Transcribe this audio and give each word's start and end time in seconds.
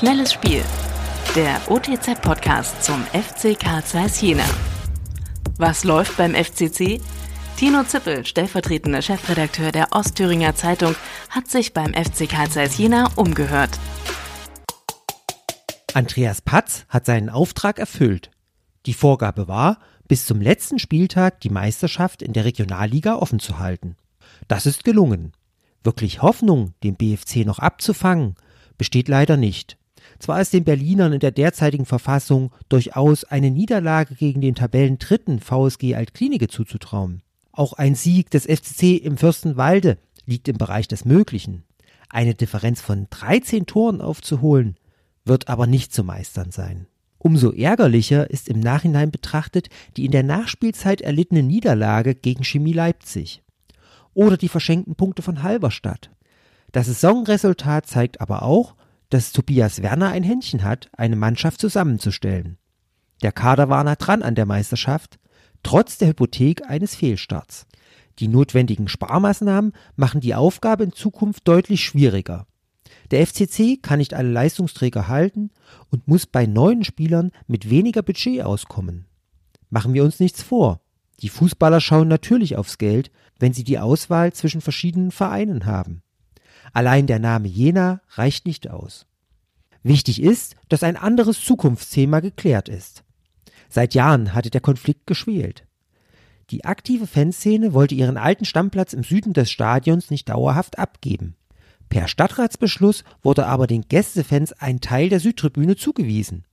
Schnelles 0.00 0.32
Spiel. 0.32 0.62
Der 1.36 1.60
OTZ-Podcast 1.68 2.82
zum 2.82 3.04
FC 3.08 3.54
Karl 3.60 3.84
Zeiss 3.84 4.18
Jena. 4.22 4.46
Was 5.58 5.84
läuft 5.84 6.16
beim 6.16 6.34
FCC? 6.34 7.02
Tino 7.58 7.84
Zippel, 7.84 8.24
stellvertretender 8.24 9.02
Chefredakteur 9.02 9.72
der 9.72 9.88
Ostthüringer 9.92 10.54
Zeitung, 10.54 10.94
hat 11.28 11.48
sich 11.48 11.74
beim 11.74 11.92
FC 11.92 12.26
Karl 12.26 12.48
Zeiss 12.48 12.78
Jena 12.78 13.10
umgehört. 13.16 13.78
Andreas 15.92 16.40
Patz 16.40 16.86
hat 16.88 17.04
seinen 17.04 17.28
Auftrag 17.28 17.78
erfüllt. 17.78 18.30
Die 18.86 18.94
Vorgabe 18.94 19.48
war, 19.48 19.80
bis 20.08 20.24
zum 20.24 20.40
letzten 20.40 20.78
Spieltag 20.78 21.42
die 21.42 21.50
Meisterschaft 21.50 22.22
in 22.22 22.32
der 22.32 22.46
Regionalliga 22.46 23.16
offen 23.16 23.38
zu 23.38 23.58
halten. 23.58 23.96
Das 24.48 24.64
ist 24.64 24.82
gelungen. 24.82 25.34
Wirklich 25.84 26.22
Hoffnung, 26.22 26.72
den 26.84 26.96
BFC 26.96 27.44
noch 27.44 27.58
abzufangen, 27.58 28.36
besteht 28.78 29.08
leider 29.08 29.36
nicht. 29.36 29.76
Zwar 30.18 30.40
ist 30.40 30.52
den 30.52 30.64
Berlinern 30.64 31.12
in 31.12 31.20
der 31.20 31.30
derzeitigen 31.30 31.86
Verfassung 31.86 32.52
durchaus 32.68 33.24
eine 33.24 33.50
Niederlage 33.50 34.14
gegen 34.14 34.40
den 34.40 34.54
Tabellendritten 34.54 35.40
VSG 35.40 35.94
Altklinike 35.94 36.48
zuzutrauen. 36.48 37.22
Auch 37.52 37.72
ein 37.72 37.94
Sieg 37.94 38.30
des 38.30 38.46
FCC 38.46 38.96
im 38.96 39.16
Fürstenwalde 39.16 39.98
liegt 40.26 40.48
im 40.48 40.56
Bereich 40.56 40.88
des 40.88 41.04
Möglichen. 41.04 41.64
Eine 42.08 42.34
Differenz 42.34 42.80
von 42.80 43.06
13 43.10 43.66
Toren 43.66 44.00
aufzuholen, 44.00 44.76
wird 45.24 45.48
aber 45.48 45.66
nicht 45.66 45.92
zu 45.92 46.04
meistern 46.04 46.50
sein. 46.50 46.86
Umso 47.18 47.52
ärgerlicher 47.52 48.30
ist 48.30 48.48
im 48.48 48.60
Nachhinein 48.60 49.10
betrachtet 49.10 49.68
die 49.96 50.06
in 50.06 50.10
der 50.10 50.22
Nachspielzeit 50.22 51.02
erlittene 51.02 51.42
Niederlage 51.42 52.14
gegen 52.14 52.44
Chemie 52.44 52.72
Leipzig. 52.72 53.42
Oder 54.14 54.38
die 54.38 54.48
verschenkten 54.48 54.94
Punkte 54.94 55.20
von 55.22 55.42
Halberstadt. 55.42 56.10
Das 56.72 56.86
Saisonresultat 56.86 57.86
zeigt 57.86 58.20
aber 58.20 58.42
auch, 58.42 58.74
dass 59.10 59.32
Tobias 59.32 59.82
Werner 59.82 60.08
ein 60.08 60.22
Händchen 60.22 60.64
hat, 60.64 60.88
eine 60.96 61.16
Mannschaft 61.16 61.60
zusammenzustellen. 61.60 62.58
Der 63.22 63.32
Kader 63.32 63.68
war 63.68 63.84
nah 63.84 63.96
dran 63.96 64.22
an 64.22 64.34
der 64.34 64.46
Meisterschaft, 64.46 65.18
trotz 65.62 65.98
der 65.98 66.08
Hypothek 66.08 66.68
eines 66.68 66.94
Fehlstarts. 66.94 67.66
Die 68.18 68.28
notwendigen 68.28 68.88
Sparmaßnahmen 68.88 69.72
machen 69.96 70.20
die 70.20 70.34
Aufgabe 70.34 70.84
in 70.84 70.92
Zukunft 70.92 71.46
deutlich 71.46 71.84
schwieriger. 71.84 72.46
Der 73.10 73.26
FCC 73.26 73.78
kann 73.80 73.98
nicht 73.98 74.14
alle 74.14 74.30
Leistungsträger 74.30 75.08
halten 75.08 75.50
und 75.90 76.06
muss 76.06 76.26
bei 76.26 76.46
neuen 76.46 76.84
Spielern 76.84 77.32
mit 77.46 77.68
weniger 77.68 78.02
Budget 78.02 78.42
auskommen. 78.42 79.06
Machen 79.68 79.94
wir 79.94 80.04
uns 80.04 80.20
nichts 80.20 80.42
vor. 80.42 80.80
Die 81.20 81.28
Fußballer 81.28 81.80
schauen 81.80 82.08
natürlich 82.08 82.56
aufs 82.56 82.78
Geld, 82.78 83.10
wenn 83.38 83.52
sie 83.52 83.64
die 83.64 83.78
Auswahl 83.78 84.32
zwischen 84.32 84.60
verschiedenen 84.60 85.10
Vereinen 85.10 85.66
haben. 85.66 86.02
Allein 86.72 87.06
der 87.06 87.18
Name 87.18 87.48
Jena 87.48 88.00
reicht 88.10 88.46
nicht 88.46 88.70
aus. 88.70 89.06
Wichtig 89.82 90.22
ist, 90.22 90.56
dass 90.68 90.82
ein 90.82 90.96
anderes 90.96 91.42
Zukunftsthema 91.42 92.20
geklärt 92.20 92.68
ist. 92.68 93.04
Seit 93.68 93.94
Jahren 93.94 94.34
hatte 94.34 94.50
der 94.50 94.60
Konflikt 94.60 95.06
geschwelt. 95.06 95.64
Die 96.50 96.64
aktive 96.64 97.06
Fanszene 97.06 97.72
wollte 97.72 97.94
ihren 97.94 98.16
alten 98.16 98.44
Stammplatz 98.44 98.92
im 98.92 99.04
Süden 99.04 99.32
des 99.32 99.50
Stadions 99.50 100.10
nicht 100.10 100.28
dauerhaft 100.28 100.78
abgeben. 100.78 101.36
Per 101.88 102.08
Stadtratsbeschluss 102.08 103.04
wurde 103.22 103.46
aber 103.46 103.66
den 103.66 103.82
Gästefans 103.88 104.52
ein 104.52 104.80
Teil 104.80 105.08
der 105.08 105.20
Südtribüne 105.20 105.76
zugewiesen. 105.76 106.44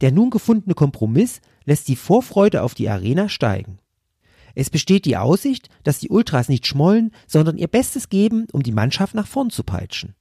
Der 0.00 0.12
nun 0.12 0.30
gefundene 0.30 0.74
Kompromiss 0.74 1.40
lässt 1.64 1.88
die 1.88 1.96
Vorfreude 1.96 2.62
auf 2.62 2.74
die 2.74 2.88
Arena 2.88 3.28
steigen. 3.28 3.78
Es 4.54 4.70
besteht 4.70 5.04
die 5.04 5.16
Aussicht, 5.16 5.68
dass 5.82 5.98
die 5.98 6.10
Ultras 6.10 6.48
nicht 6.48 6.66
schmollen, 6.66 7.12
sondern 7.26 7.58
ihr 7.58 7.68
Bestes 7.68 8.08
geben, 8.08 8.46
um 8.52 8.62
die 8.62 8.72
Mannschaft 8.72 9.14
nach 9.14 9.26
vorn 9.26 9.50
zu 9.50 9.64
peitschen. 9.64 10.14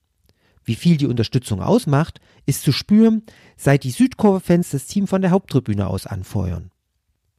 Wie 0.65 0.75
viel 0.75 0.97
die 0.97 1.07
Unterstützung 1.07 1.61
ausmacht, 1.61 2.19
ist 2.45 2.63
zu 2.63 2.71
spüren, 2.71 3.23
seit 3.57 3.83
die 3.83 3.91
Südkurve-Fans 3.91 4.69
das 4.71 4.85
Team 4.85 5.07
von 5.07 5.21
der 5.21 5.31
Haupttribüne 5.31 5.87
aus 5.87 6.07
anfeuern. 6.07 6.71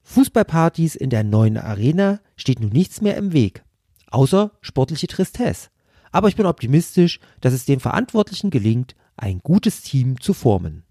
Fußballpartys 0.02 0.94
in 0.94 1.10
der 1.10 1.24
neuen 1.24 1.56
Arena 1.56 2.20
steht 2.36 2.60
nun 2.60 2.70
nichts 2.70 3.00
mehr 3.00 3.16
im 3.16 3.32
Weg, 3.32 3.64
außer 4.10 4.52
sportliche 4.60 5.06
Tristesse. 5.06 5.68
Aber 6.12 6.28
ich 6.28 6.36
bin 6.36 6.46
optimistisch, 6.46 7.18
dass 7.40 7.54
es 7.54 7.64
den 7.64 7.80
Verantwortlichen 7.80 8.50
gelingt, 8.50 8.94
ein 9.16 9.40
gutes 9.40 9.82
Team 9.82 10.20
zu 10.20 10.34
formen. 10.34 10.84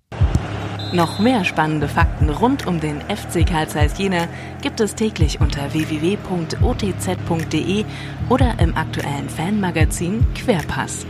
Noch 0.93 1.19
mehr 1.19 1.45
spannende 1.45 1.87
Fakten 1.87 2.29
rund 2.29 2.67
um 2.67 2.79
den 2.79 3.01
FC 3.01 3.47
Karl 3.47 3.67
Zeiss 3.67 3.97
Jena 3.97 4.27
gibt 4.61 4.79
es 4.79 4.93
täglich 4.93 5.41
unter 5.41 5.73
www.otz.de 5.73 6.25
oder 8.29 8.59
im 8.59 8.77
aktuellen 8.77 9.27
Fanmagazin 9.27 10.23
Querpass. 10.35 11.07